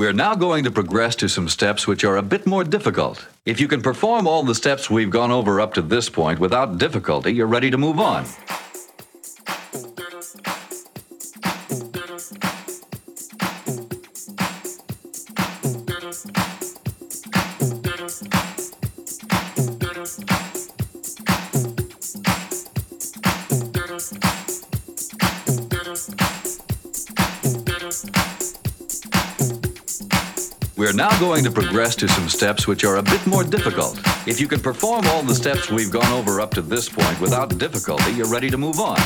We're 0.00 0.14
now 0.14 0.34
going 0.34 0.64
to 0.64 0.70
progress 0.70 1.14
to 1.16 1.28
some 1.28 1.46
steps 1.46 1.86
which 1.86 2.04
are 2.04 2.16
a 2.16 2.22
bit 2.22 2.46
more 2.46 2.64
difficult. 2.64 3.28
If 3.44 3.60
you 3.60 3.68
can 3.68 3.82
perform 3.82 4.26
all 4.26 4.42
the 4.42 4.54
steps 4.54 4.88
we've 4.88 5.10
gone 5.10 5.30
over 5.30 5.60
up 5.60 5.74
to 5.74 5.82
this 5.82 6.08
point 6.08 6.38
without 6.38 6.78
difficulty, 6.78 7.34
you're 7.34 7.46
ready 7.46 7.70
to 7.70 7.76
move 7.76 8.00
on. 8.00 8.24
Going 31.20 31.44
to 31.44 31.50
progress 31.50 31.94
to 31.94 32.08
some 32.08 32.30
steps 32.30 32.66
which 32.66 32.82
are 32.82 32.96
a 32.96 33.02
bit 33.02 33.24
more 33.26 33.44
difficult. 33.44 34.00
If 34.26 34.40
you 34.40 34.48
can 34.48 34.58
perform 34.58 35.06
all 35.08 35.22
the 35.22 35.34
steps 35.34 35.70
we've 35.70 35.90
gone 35.90 36.10
over 36.14 36.40
up 36.40 36.50
to 36.52 36.62
this 36.62 36.88
point 36.88 37.20
without 37.20 37.58
difficulty, 37.58 38.12
you're 38.12 38.26
ready 38.26 38.48
to 38.48 38.56
move 38.56 38.80
on. 38.80 38.96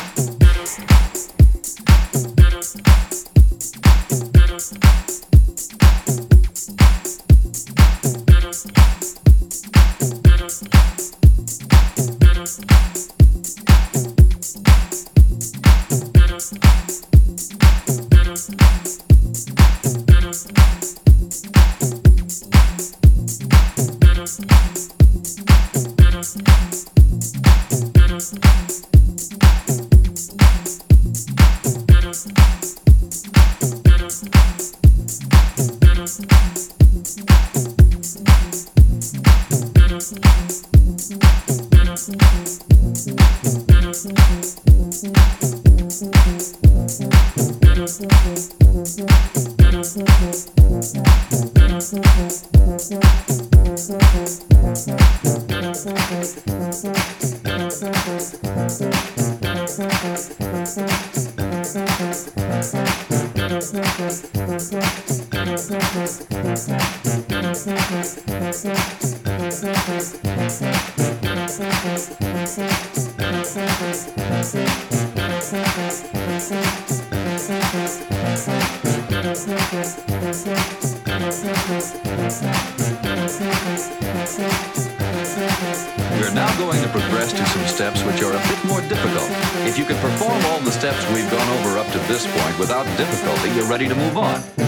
Ready 93.75 93.88
to 93.88 93.94
move 93.97 94.16
on. 94.16 94.63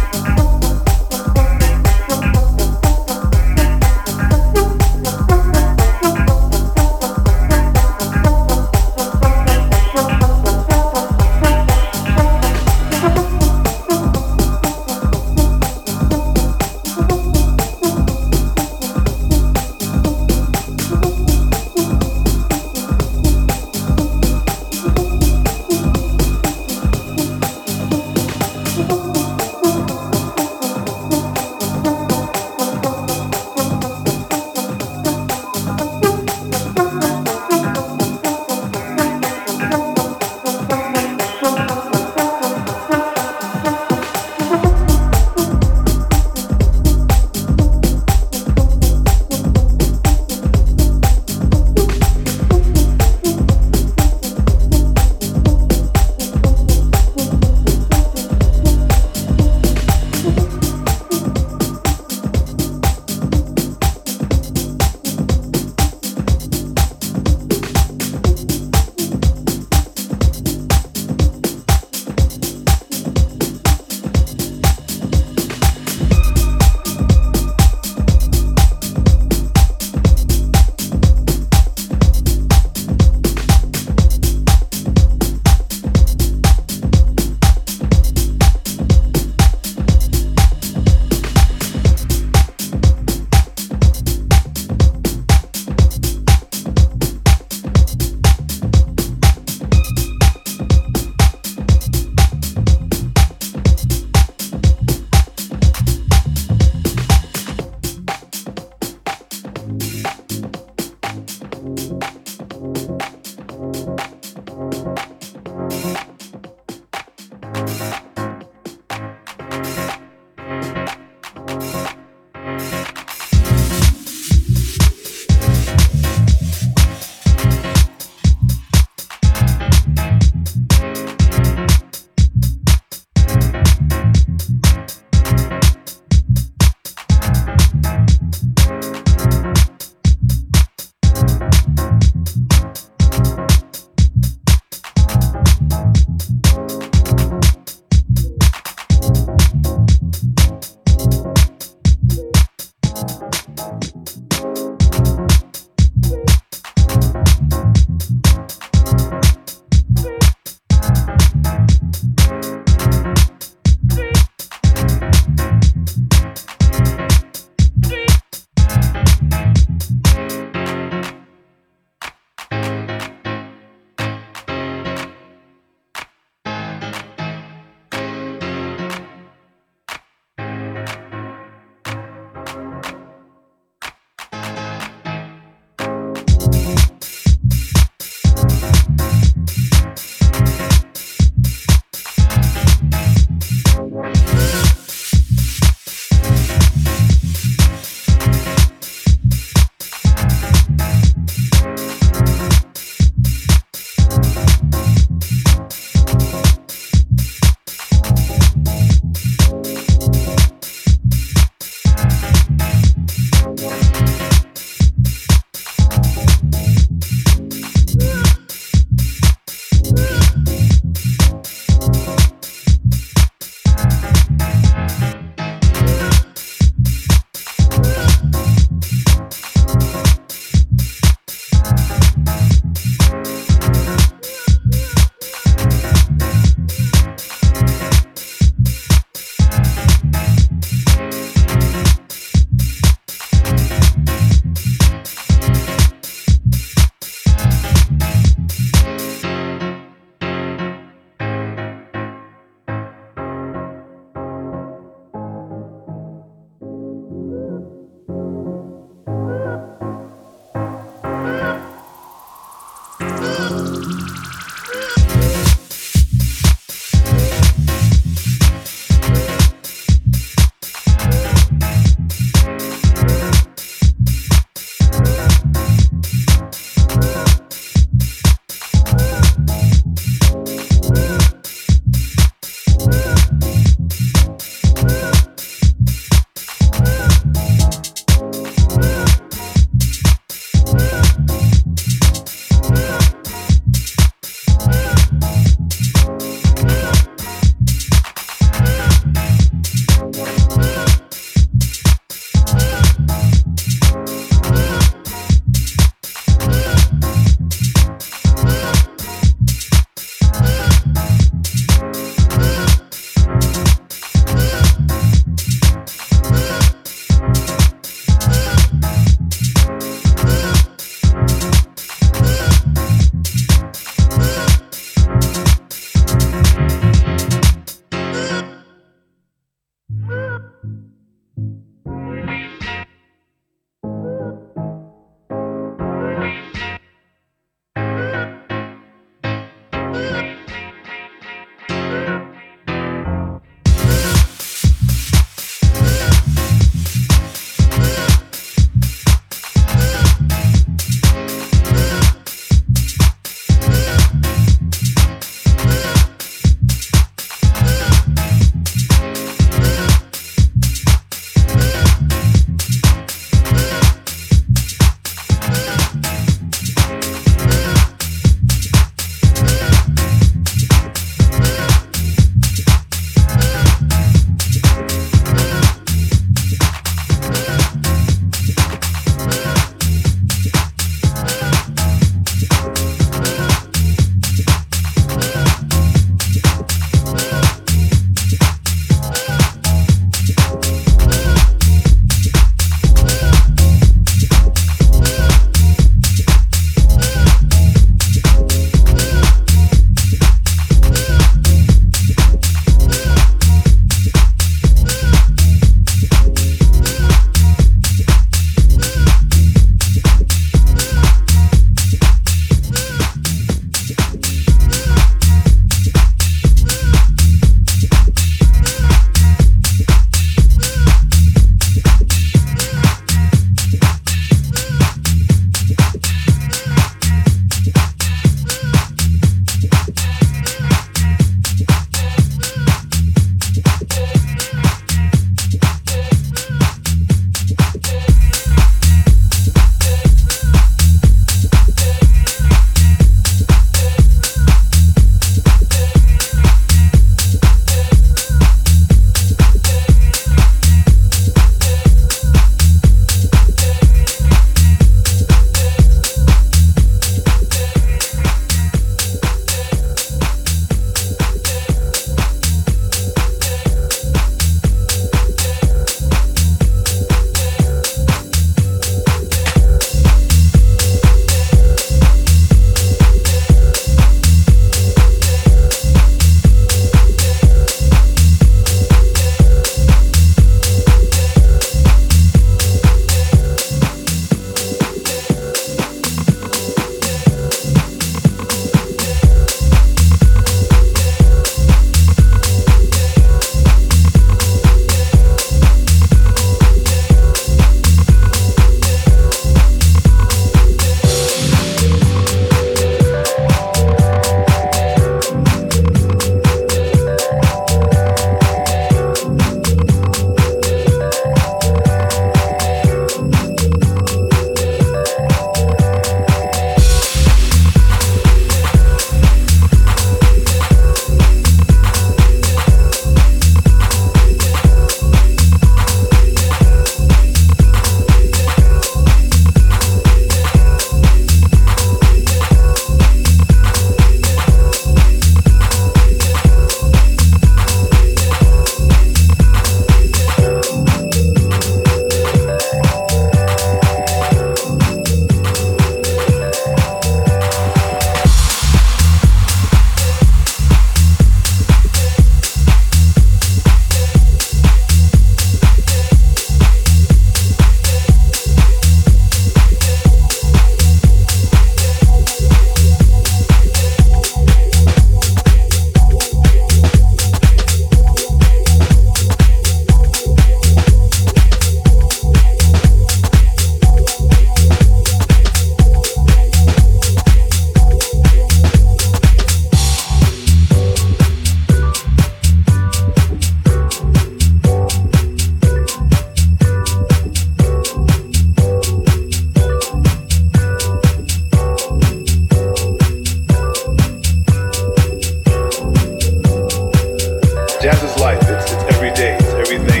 is 598.03 598.17
life. 598.19 598.39
It's, 598.43 598.71
it's 598.71 598.83
every 598.95 599.11
day. 599.11 599.35
It's 599.35 599.53
everything. 599.53 600.00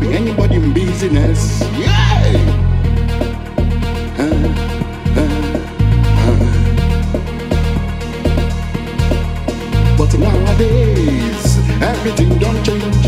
be 0.00 0.12
anybody 0.14 0.56
in 0.56 0.72
business. 0.72 1.60
Yeah! 1.78 2.62
But 9.96 10.12
nowadays, 10.18 11.58
everything 11.82 12.38
don't 12.38 12.62
change. 12.64 13.06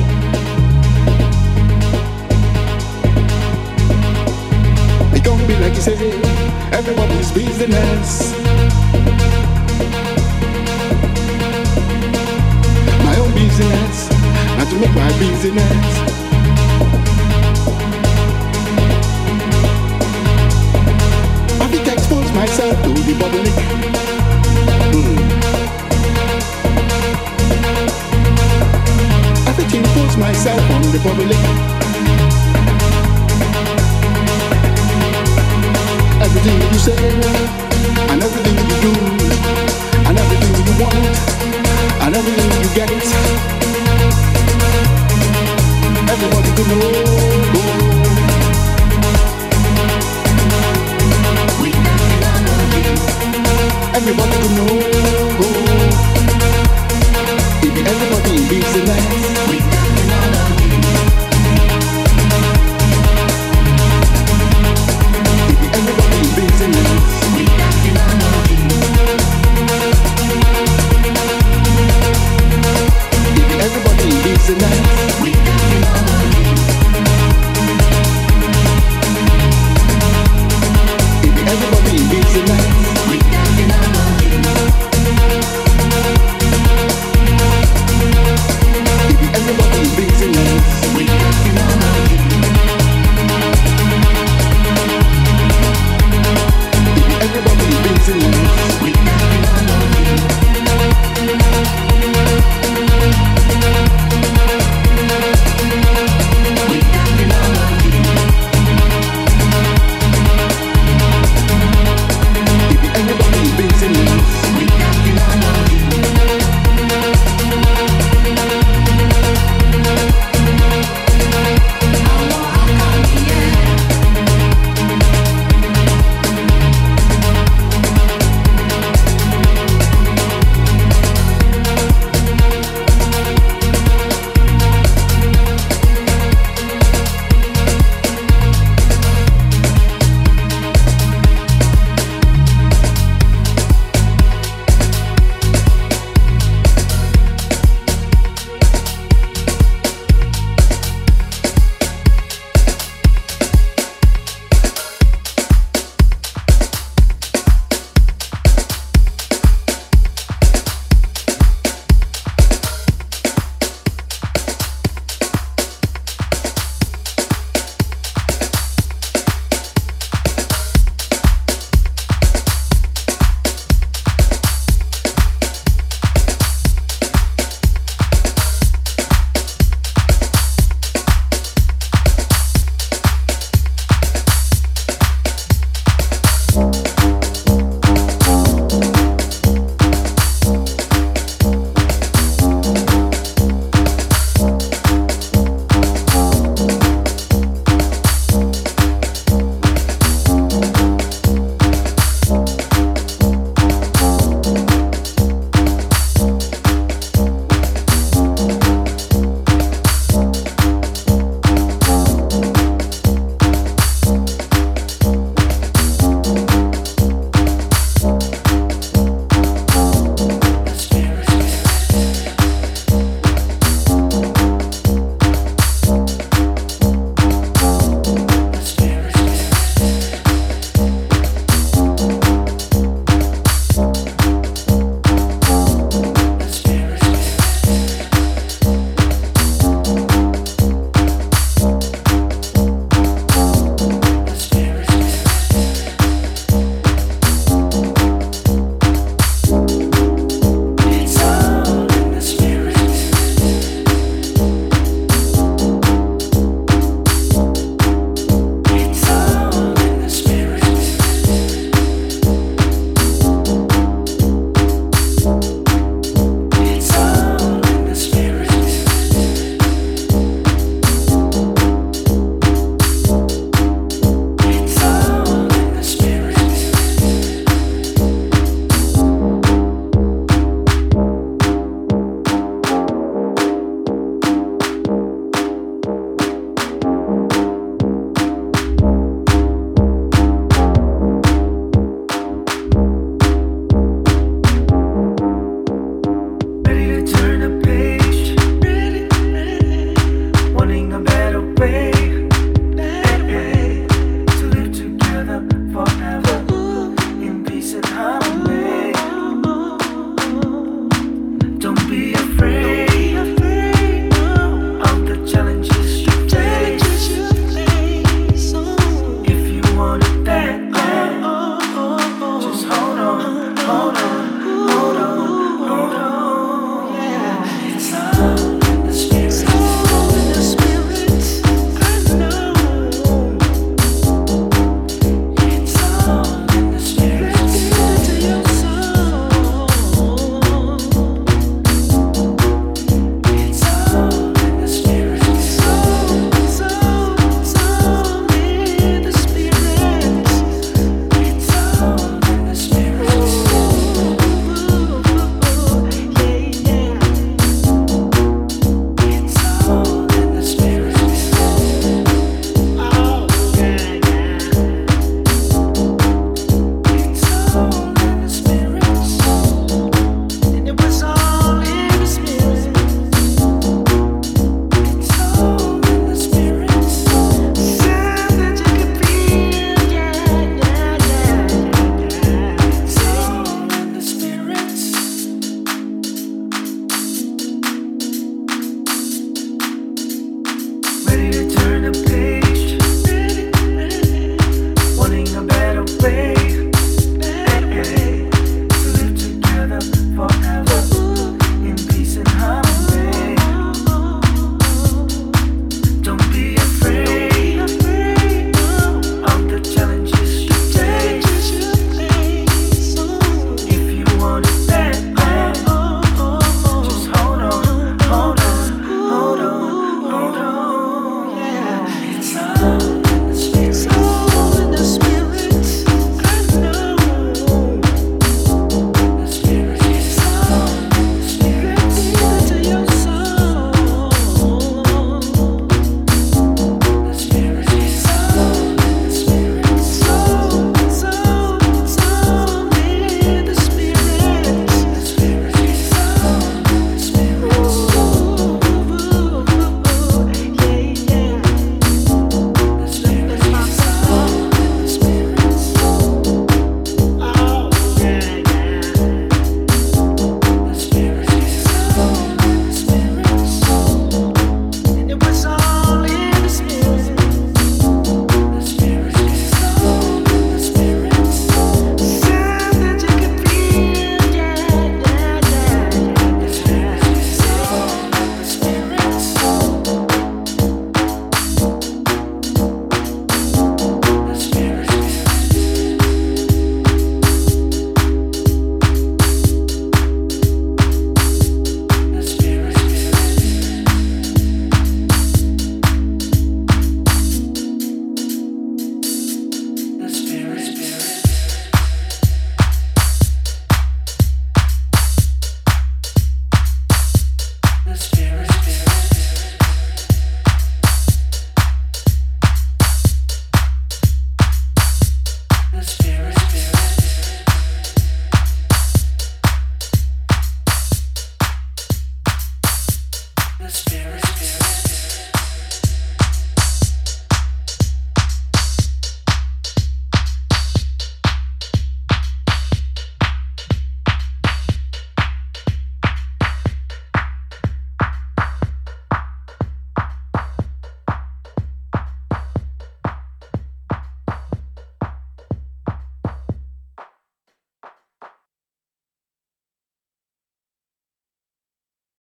It 5.15 5.25
can't 5.25 5.49
be 5.49 5.57
like 5.57 5.75
you 5.75 5.81
say, 5.81 6.13
everybody's 6.73 7.33
business. 7.33 8.38